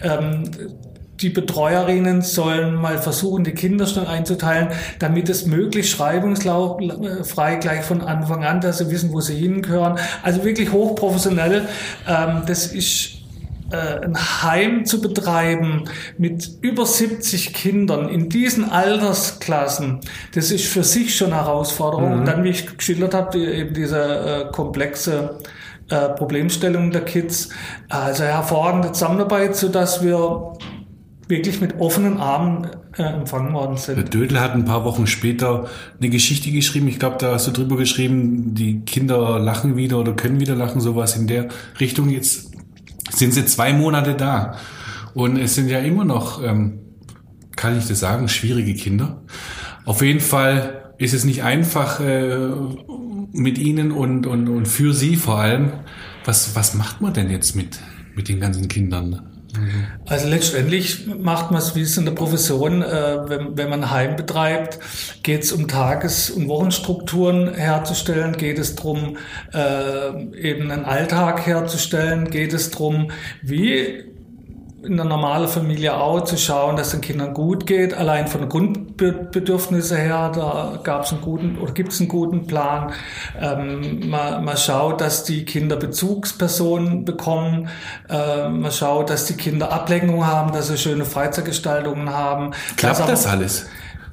[0.03, 0.51] Ähm,
[1.21, 4.69] die Betreuerinnen sollen mal versuchen, die Kinder schon einzuteilen,
[5.01, 9.99] damit es möglichst schreibungsfrei gleich von Anfang an, dass sie wissen, wo sie hingehören.
[10.23, 11.67] Also wirklich hochprofessionell.
[12.07, 13.19] Ähm, das ist
[13.71, 15.85] äh, ein Heim zu betreiben
[16.17, 20.01] mit über 70 Kindern in diesen Altersklassen,
[20.35, 22.13] das ist für sich schon eine Herausforderung.
[22.13, 22.19] Mhm.
[22.21, 23.99] Und dann, wie ich geschildert habe, die, eben diese
[24.49, 25.39] äh, komplexe
[25.89, 27.51] äh, Problemstellung der Kids,
[27.89, 30.53] also hervorragende Zusammenarbeit, so dass wir
[31.29, 33.97] wirklich mit offenen Armen äh, empfangen worden sind.
[33.97, 35.67] Der Dödel hat ein paar Wochen später
[36.01, 36.89] eine Geschichte geschrieben.
[36.89, 40.81] Ich glaube, da hast du drüber geschrieben, die Kinder lachen wieder oder können wieder lachen,
[40.81, 41.49] sowas in der
[41.81, 42.09] Richtung.
[42.09, 42.53] Jetzt
[43.11, 44.57] sind sie zwei Monate da.
[45.15, 46.81] Und es sind ja immer noch, ähm,
[47.57, 49.23] kann ich das sagen, schwierige Kinder.
[49.85, 52.51] Auf jeden Fall ist es nicht einfach äh,
[53.33, 55.73] mit ihnen und, und, und für sie vor allem.
[56.25, 57.79] Was, was macht man denn jetzt mit,
[58.15, 59.29] mit den ganzen Kindern?
[60.07, 64.17] Also letztendlich macht man es, wie es in der Profession, äh, wenn, wenn man Heim
[64.17, 64.79] betreibt,
[65.23, 69.17] geht es um Tages- und Wochenstrukturen herzustellen, geht es darum,
[69.53, 73.11] äh, eben einen Alltag herzustellen, geht es darum,
[73.43, 74.05] wie
[74.83, 78.49] in der normalen Familie auch zu schauen, dass den Kindern gut geht, allein von den
[78.49, 82.93] Grundbedürfnissen her, da gab es einen guten oder gibt es einen guten Plan.
[83.41, 87.69] Ähm, man, man schaut, dass die Kinder Bezugspersonen bekommen,
[88.09, 92.53] ähm, man schaut, dass die Kinder Ablenkung haben, dass sie schöne Freizeitgestaltungen haben.
[92.77, 93.67] Klappt das, das alles?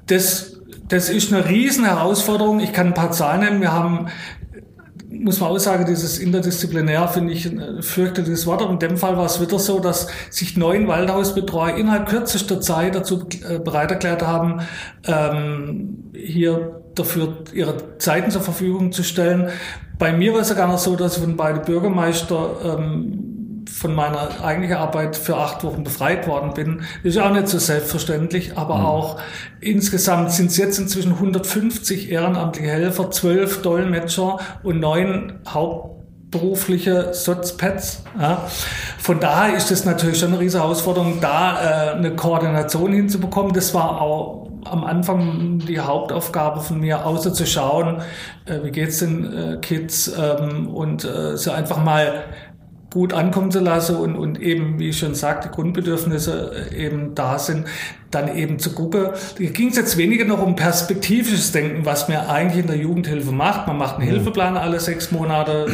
[0.08, 0.56] Das,
[0.88, 2.60] das ist eine riesen Herausforderung.
[2.60, 3.62] Ich kann ein paar Zahlen nennen.
[3.62, 4.08] Wir haben
[5.20, 8.62] muss man auch sagen, dieses interdisziplinär finde ich ein fürchterliches Wort.
[8.62, 12.96] Aber in dem Fall war es wieder so, dass sich neun Waldhausbetreuer innerhalb kürzester Zeit
[12.96, 14.62] dazu äh, bereit erklärt haben,
[15.06, 19.50] ähm, hier dafür ihre Zeiten zur Verfügung zu stellen.
[19.98, 23.35] Bei mir war es ja gar nicht so, dass ich von beiden Bürgermeister ähm,
[23.86, 26.82] von meiner eigentlichen Arbeit für acht Wochen befreit worden bin.
[27.04, 28.86] Ist auch nicht so selbstverständlich, aber mhm.
[28.86, 29.18] auch
[29.62, 38.02] insgesamt sind es jetzt inzwischen 150 ehrenamtliche Helfer, zwölf Dolmetscher und neun hauptberufliche Sozpets.
[38.20, 38.48] Ja.
[38.98, 43.54] Von daher ist es natürlich schon eine riesige Herausforderung, da äh, eine Koordination hinzubekommen.
[43.54, 48.02] Das war auch am Anfang die Hauptaufgabe von mir, außer zu schauen,
[48.46, 52.24] äh, wie geht's den äh, Kids ähm, und äh, so einfach mal
[52.96, 57.38] gut ankommen zu lassen und, und eben, wie ich schon sagte, Grundbedürfnisse äh, eben da
[57.38, 57.66] sind,
[58.10, 59.08] dann eben zu gucken.
[59.38, 63.34] Da ging es jetzt weniger noch um perspektivisches Denken, was man eigentlich in der Jugendhilfe
[63.34, 63.68] macht.
[63.68, 65.68] Man macht einen Hilfeplan alle sechs Monate,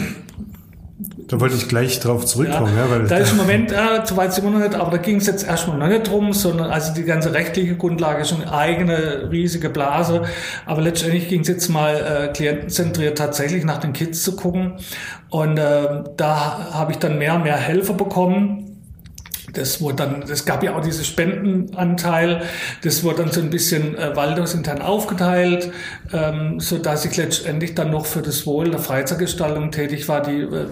[1.28, 2.76] da wollte ich gleich drauf zurückkommen.
[2.76, 4.92] Ja, ja weil da ist im Moment, äh, so weit sind wir noch nicht, aber
[4.92, 8.30] da ging es jetzt erstmal noch nicht drum, sondern also die ganze rechtliche Grundlage ist
[8.30, 10.24] schon eine eigene riesige Blase.
[10.66, 14.74] Aber letztendlich ging es jetzt mal äh, klientenzentriert tatsächlich nach den Kids zu gucken.
[15.30, 18.71] Und äh, da habe ich dann mehr und mehr Helfer bekommen
[19.54, 22.44] das wurde dann, es gab ja auch diese Spendenanteil,
[22.84, 25.72] das wurde dann so ein bisschen äh, waldhausintern aufgeteilt,
[26.14, 30.22] ähm, so dass ich letztendlich dann noch für das Wohl der Freizeitgestaltung tätig war.
[30.22, 30.68] Die äh,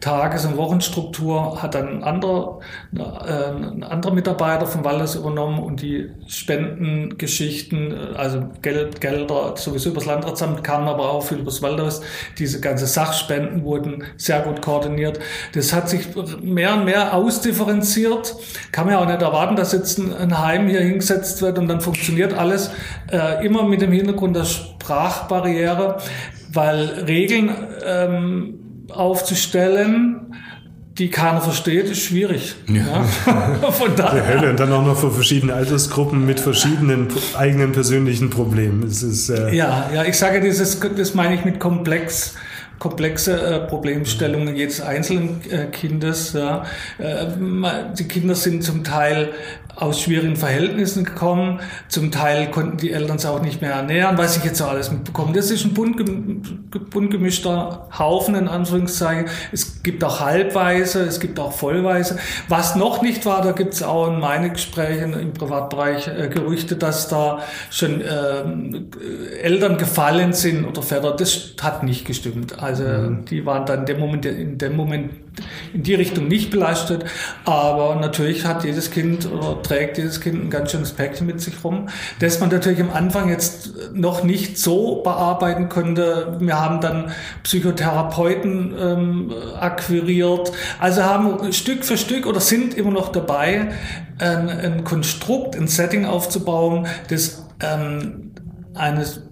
[0.00, 2.60] Tages- und Wochenstruktur hat dann ein anderer,
[2.94, 9.90] äh, ein anderer Mitarbeiter vom Waldhaus übernommen und die Spendengeschichten, äh, also Geld, Gelder sowieso
[9.90, 12.02] übers Landratsamt kamen aber auch viel übers Waldhaus.
[12.38, 15.18] Diese ganze Sachspenden wurden sehr gut koordiniert.
[15.54, 16.06] Das hat sich
[16.42, 18.36] mehr und mehr ausdifferenziert wird.
[18.70, 21.80] Kann man ja auch nicht erwarten, dass jetzt ein Heim hier hingesetzt wird und dann
[21.80, 22.70] funktioniert alles
[23.10, 25.98] äh, immer mit dem Hintergrund der Sprachbarriere,
[26.52, 27.50] weil Regeln
[27.84, 30.34] ähm, aufzustellen,
[30.98, 32.54] die keiner versteht, ist schwierig.
[32.68, 33.04] Ja.
[33.26, 33.70] ja.
[33.70, 34.26] Von daher.
[34.26, 38.82] Hölle und dann auch noch für verschiedene Altersgruppen mit verschiedenen eigenen persönlichen Problemen.
[38.82, 42.34] Es ist, äh ja, ja, ich sage, dieses, das meine ich mit komplex
[42.82, 46.32] komplexe äh, Problemstellungen jedes einzelnen äh, Kindes.
[46.32, 46.64] Ja.
[46.98, 47.26] Äh,
[47.96, 49.28] die Kinder sind zum Teil
[49.76, 51.60] aus schwierigen Verhältnissen gekommen.
[51.88, 54.90] Zum Teil konnten die Eltern es auch nicht mehr ernähren, was ich jetzt so alles
[54.90, 55.32] mitbekomme.
[55.32, 59.26] Das ist ein bunt, bunt gemischter Haufen, in Anführungszeichen.
[59.50, 62.18] Es gibt auch Halbweise, es gibt auch Vollweise.
[62.48, 66.76] Was noch nicht war, da gibt es auch in meinen Gesprächen im Privatbereich äh, Gerüchte,
[66.76, 67.40] dass da
[67.70, 71.12] schon äh, Eltern gefallen sind oder Väter.
[71.12, 72.62] Das hat nicht gestimmt.
[72.62, 73.24] Also mhm.
[73.24, 75.10] die waren dann in dem Moment, in dem Moment
[75.72, 77.04] in die Richtung nicht belastet.
[77.44, 81.64] Aber natürlich hat jedes Kind oder trägt jedes Kind ein ganz schönes Päckchen mit sich
[81.64, 81.88] rum,
[82.20, 86.36] das man natürlich am Anfang jetzt noch nicht so bearbeiten konnte.
[86.40, 90.52] Wir haben dann Psychotherapeuten ähm, akquiriert.
[90.78, 93.70] Also haben Stück für Stück oder sind immer noch dabei,
[94.18, 98.32] ein, ein Konstrukt, ein Setting aufzubauen, das ähm,
[98.74, 99.22] eines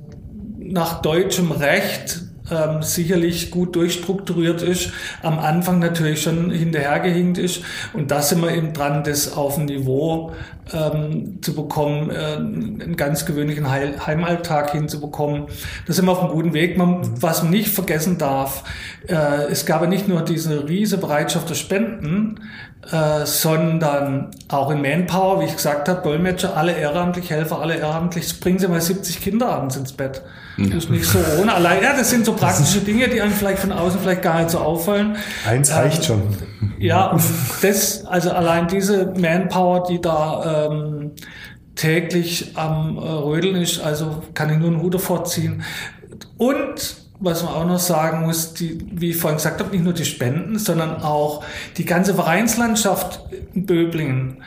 [0.58, 7.62] nach deutschem Recht ähm, sicherlich gut durchstrukturiert ist, am Anfang natürlich schon hinterhergehinkt ist.
[7.92, 10.32] Und da sind wir eben dran, das auf ein Niveau
[10.72, 15.46] ähm, zu bekommen, äh, einen ganz gewöhnlichen Heil Heimalltag hinzubekommen.
[15.86, 16.76] Da sind wir auf einem guten Weg.
[16.76, 18.64] Man, was man nicht vergessen darf,
[19.08, 22.40] äh, es gab ja nicht nur diese riese Bereitschaft der Spenden,
[22.90, 28.40] äh, sondern auch in Manpower, wie ich gesagt habe, Dolmetscher, alle ehrenamtlich, Helfer, alle ehrenamtlich,
[28.40, 30.22] bringen sie mal 70 Kinder abends ins Bett.
[30.56, 31.54] Das ist nicht so ohne.
[31.54, 34.50] Allein, ja, das sind so praktische Dinge, die einem vielleicht von außen vielleicht gar nicht
[34.50, 35.16] so auffallen.
[35.46, 36.36] Eins reicht ähm, schon.
[36.78, 37.22] Ja, und
[37.62, 41.12] das, also allein diese Manpower, die da ähm,
[41.76, 45.62] täglich am äh, Rödeln ist, also kann ich nur einen Hut davor ziehen.
[46.36, 49.92] Und was man auch noch sagen muss, die, wie ich vorhin gesagt habe, nicht nur
[49.92, 51.44] die Spenden, sondern auch
[51.76, 53.20] die ganze Vereinslandschaft
[53.54, 54.42] in Böblingen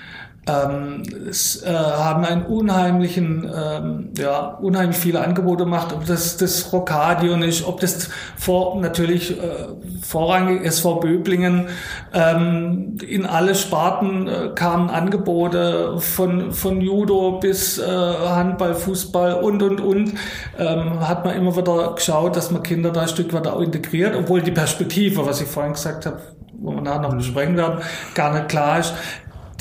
[0.46, 6.74] ähm, es, äh, haben einen unheimlichen, ähm, ja, unheimlich viele Angebote gemacht, ob das das
[6.74, 9.68] Rocadion ist, ob das vor, natürlich äh,
[10.02, 11.68] vorrangig SV Böblingen,
[12.14, 19.64] ähm, in alle Sparten äh, kamen Angebote von, von Judo bis äh, Handball, Fußball und,
[19.64, 20.14] und, und,
[20.60, 24.14] ähm, hat man immer wieder geschaut, dass man Kinder da ein Stück weit auch integriert,
[24.18, 26.20] obwohl die Perspektive, was ich vorhin gesagt habe,
[26.64, 27.80] wo wir nachher noch besprechen werden,
[28.16, 28.94] gar nicht klar ist.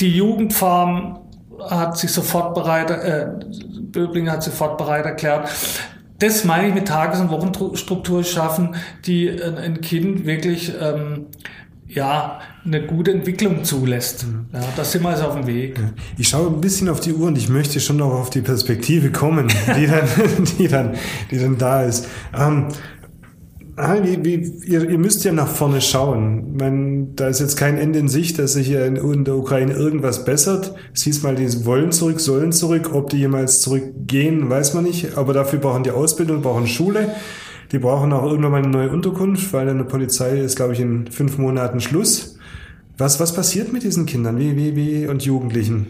[0.01, 1.19] Die Jugendfarm
[1.61, 3.27] hat sich sofort bereit, äh,
[3.93, 5.49] Böbling hat sofort bereit erklärt.
[6.19, 8.77] Das meine ich mit Tages- und Wochenstruktur schaffen,
[9.07, 11.27] die ein Kind wirklich ähm,
[11.95, 14.27] ja, eine gute Entwicklung zulässt.
[14.27, 14.47] Mhm.
[14.53, 15.79] Ja, da sind wir also auf dem Weg.
[16.17, 19.11] Ich schaue ein bisschen auf die Uhr und ich möchte schon noch auf die Perspektive
[19.11, 20.09] kommen, die dann,
[20.59, 20.95] die dann,
[21.31, 22.09] die dann da ist.
[22.39, 22.69] Ähm,
[24.03, 26.57] wie, wie, ihr, ihr, müsst ja nach vorne schauen.
[26.57, 29.73] Man, da ist jetzt kein Ende in Sicht, dass sich ja in, in, der Ukraine
[29.73, 30.75] irgendwas bessert.
[30.95, 32.91] Es hieß mal, die wollen zurück, sollen zurück.
[32.93, 35.17] Ob die jemals zurückgehen, weiß man nicht.
[35.17, 37.09] Aber dafür brauchen die Ausbildung, brauchen Schule.
[37.73, 41.07] Die brauchen auch irgendwann mal eine neue Unterkunft, weil eine Polizei ist, glaube ich, in
[41.11, 42.32] fünf Monaten Schluss.
[43.03, 45.89] Was, was passiert mit diesen Kindern wie, wie, wie und Jugendlichen?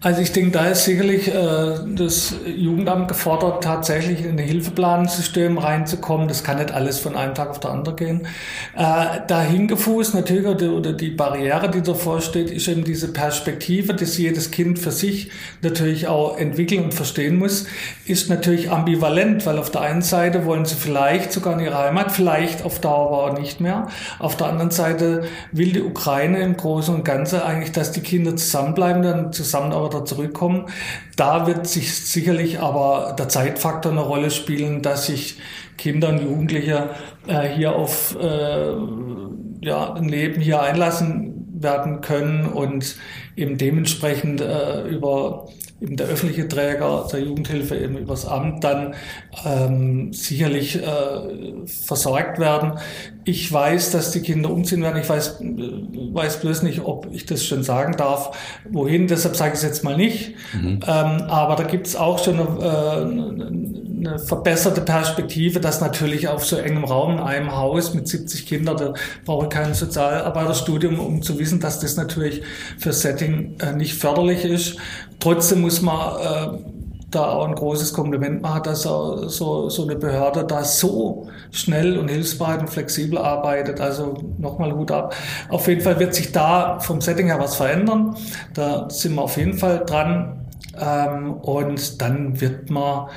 [0.00, 6.26] Also ich denke, da ist sicherlich äh, das Jugendamt gefordert, tatsächlich in ein Hilfeplanensystem reinzukommen.
[6.26, 8.26] Das kann nicht alles von einem Tag auf den anderen gehen.
[8.74, 13.92] Äh, dahin gefußt natürlich oder, oder die Barriere, die davor steht, ist eben diese Perspektive,
[13.92, 15.30] dass jedes Kind für sich
[15.60, 17.66] natürlich auch entwickeln und verstehen muss,
[18.06, 22.10] ist natürlich ambivalent, weil auf der einen Seite wollen sie vielleicht sogar in ihre Heimat,
[22.10, 23.88] vielleicht auf Dauer aber auch nicht mehr.
[24.18, 28.36] Auf der anderen Seite will die Ukraine im Großen und Ganzen eigentlich, dass die Kinder
[28.36, 30.66] zusammenbleiben, dann zusammen aber da zurückkommen.
[31.16, 35.38] Da wird sich sicherlich aber der Zeitfaktor eine Rolle spielen, dass sich
[35.76, 36.90] Kinder und Jugendliche
[37.26, 38.72] äh, hier auf äh,
[39.60, 42.96] ja, ein Leben hier einlassen werden können und
[43.38, 45.48] eben dementsprechend äh, über
[45.80, 48.94] eben der öffentliche Träger der Jugendhilfe eben übers Amt dann
[49.46, 52.72] ähm, sicherlich äh, versorgt werden.
[53.24, 55.00] Ich weiß, dass die Kinder umziehen werden.
[55.00, 58.36] Ich weiß, weiß bloß nicht, ob ich das schon sagen darf,
[58.70, 59.06] wohin.
[59.06, 60.34] Deshalb sage ich es jetzt mal nicht.
[60.54, 60.80] Mhm.
[60.86, 66.44] Ähm, aber da gibt es auch schon eine, äh, eine verbesserte Perspektive, dass natürlich auf
[66.44, 71.22] so engem Raum in einem Haus mit 70 Kindern, da brauche ich kein Sozialarbeiterstudium, um
[71.22, 72.42] zu wissen, dass das natürlich
[72.78, 73.27] für Setting
[73.60, 74.76] äh, nicht förderlich ist.
[75.20, 76.58] Trotzdem muss man äh,
[77.10, 82.08] da auch ein großes Kompliment machen, dass so, so eine Behörde da so schnell und
[82.08, 83.80] hilfsbereit und flexibel arbeitet.
[83.80, 85.14] Also nochmal Hut ab.
[85.48, 88.16] Auf jeden Fall wird sich da vom Setting her was verändern.
[88.54, 90.46] Da sind wir auf jeden Fall dran.
[90.78, 93.08] Ähm, und dann wird man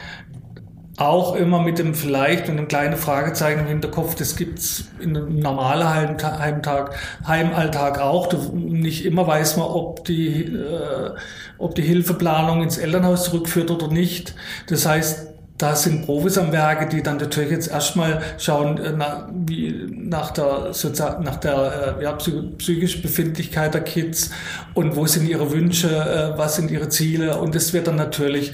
[0.97, 5.39] auch immer mit dem vielleicht und einem kleinen Fragezeichen im Hinterkopf, das gibt's in einem
[5.39, 5.87] normalen
[6.21, 8.27] Heimtag, Heimalltag auch.
[8.27, 11.11] Du, nicht immer weiß man, ob die, äh,
[11.57, 14.35] ob die Hilfeplanung ins Elternhaus zurückführt oder nicht.
[14.67, 19.27] Das heißt, da sind Profis am Werke, die dann natürlich jetzt erstmal schauen äh, nach,
[19.31, 24.31] wie, nach der, Sozial nach der äh, ja, psychischen Befindlichkeit der Kids
[24.73, 27.37] und wo sind ihre Wünsche, äh, was sind ihre Ziele.
[27.37, 28.53] Und das wird dann natürlich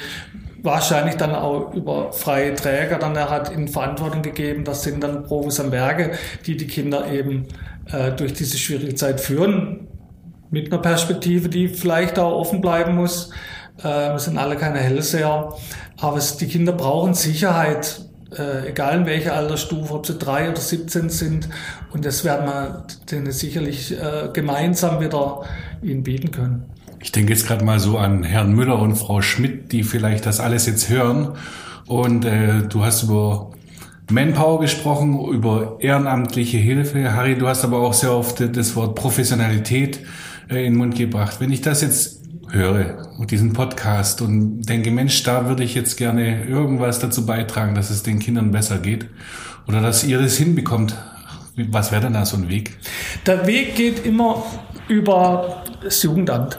[0.63, 4.63] wahrscheinlich dann auch über freie Träger dann er hat in Verantwortung gegeben.
[4.63, 6.11] Das sind dann Profis am Werke,
[6.45, 7.47] die die Kinder eben
[7.91, 9.87] äh, durch diese schwierige Zeit führen.
[10.49, 13.31] Mit einer Perspektive, die vielleicht auch offen bleiben muss.
[13.79, 15.53] Äh, wir sind alle keine Hellseher.
[15.99, 18.01] Aber es, die Kinder brauchen Sicherheit,
[18.37, 21.49] äh, egal in welcher Altersstufe, ob sie drei oder 17 sind.
[21.91, 25.43] Und das werden wir denen sicherlich äh, gemeinsam wieder
[25.81, 26.65] ihnen bieten können.
[26.99, 30.39] Ich denke jetzt gerade mal so an Herrn Müller und Frau Schmidt, die vielleicht das
[30.39, 31.33] alles jetzt hören.
[31.85, 33.51] Und äh, du hast über
[34.09, 37.13] Manpower gesprochen, über ehrenamtliche Hilfe.
[37.13, 39.99] Harry, du hast aber auch sehr oft das Wort Professionalität
[40.49, 41.37] äh, in den Mund gebracht.
[41.39, 46.45] Wenn ich das jetzt höre, diesen Podcast und denke, Mensch, da würde ich jetzt gerne
[46.45, 49.07] irgendwas dazu beitragen, dass es den Kindern besser geht
[49.67, 50.95] oder dass ihr das hinbekommt.
[51.69, 52.77] Was wäre denn da so ein Weg?
[53.25, 54.43] Der Weg geht immer
[54.87, 56.57] über das Jugendamt.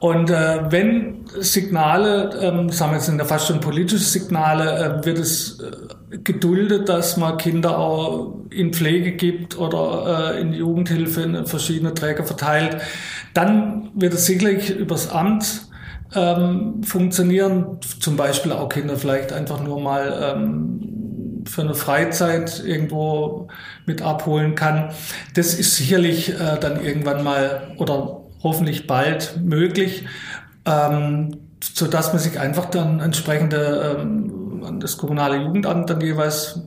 [0.00, 5.04] Und äh, wenn Signale, ähm, sagen wir jetzt sind ja fast schon politische Signale, äh,
[5.04, 11.20] wird es äh, geduldet, dass man Kinder auch in Pflege gibt oder äh, in Jugendhilfe
[11.20, 12.78] in verschiedene Träger verteilt,
[13.34, 15.66] dann wird es sicherlich übers Amt
[16.14, 17.78] ähm, funktionieren.
[18.00, 23.48] Zum Beispiel auch Kinder vielleicht einfach nur mal ähm, für eine Freizeit irgendwo
[23.84, 24.92] mit abholen kann.
[25.34, 30.06] Das ist sicherlich äh, dann irgendwann mal oder hoffentlich bald möglich,
[30.64, 36.60] ähm, so dass man sich einfach dann entsprechende ähm, an das kommunale Jugendamt dann jeweils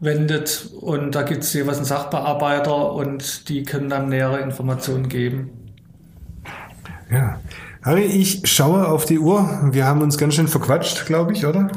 [0.00, 5.50] wendet und da gibt es jeweils einen Sachbearbeiter und die können dann nähere Informationen geben.
[7.10, 7.40] Ja.
[7.82, 9.70] Harry, ich schaue auf die Uhr.
[9.72, 11.68] Wir haben uns ganz schön verquatscht, glaube ich, oder?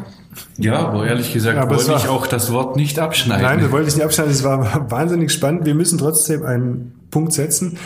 [0.57, 3.43] Ja, aber ehrlich gesagt aber wollte ich auch das Wort nicht abschneiden.
[3.43, 4.31] Nein, wir wollten es nicht abschneiden.
[4.31, 5.65] Es war wahnsinnig spannend.
[5.65, 7.77] Wir müssen trotzdem einen Punkt setzen.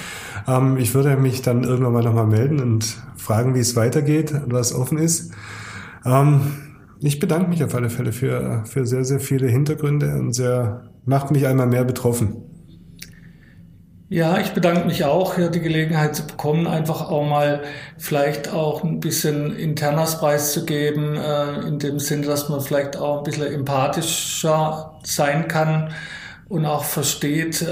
[0.48, 4.54] Ähm, ich würde mich dann irgendwann mal nochmal melden und fragen, wie es weitergeht und
[4.54, 5.32] was offen ist.
[6.06, 6.42] Ähm,
[7.02, 11.32] ich bedanke mich auf alle Fälle für, für sehr, sehr viele Hintergründe und sehr, macht
[11.32, 12.42] mich einmal mehr betroffen.
[14.08, 17.64] Ja, ich bedanke mich auch, hier die Gelegenheit zu bekommen, einfach auch mal
[17.98, 23.24] vielleicht auch ein bisschen internas preiszugeben, äh, in dem Sinne, dass man vielleicht auch ein
[23.24, 25.92] bisschen empathischer sein kann
[26.48, 27.66] und auch versteht, äh,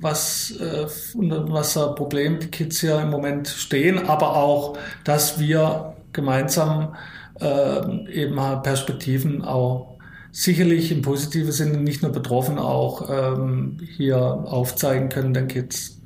[0.00, 5.94] was, äh, was für Problem die Kids hier im Moment stehen, aber auch, dass wir
[6.12, 6.94] gemeinsam
[7.40, 9.98] äh, eben Perspektiven auch
[10.30, 15.98] sicherlich im positiven Sinne nicht nur betroffen auch ähm, hier aufzeigen können den Kids.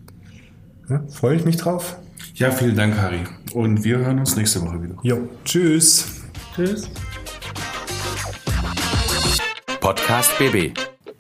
[0.89, 1.97] Ja, Freue ich mich drauf.
[2.35, 3.25] Ja, vielen Dank, Harry.
[3.53, 4.95] Und wir hören uns nächste Woche wieder.
[5.03, 6.23] Jo, tschüss.
[6.55, 6.89] Tschüss.
[9.81, 10.88] Podcast BB.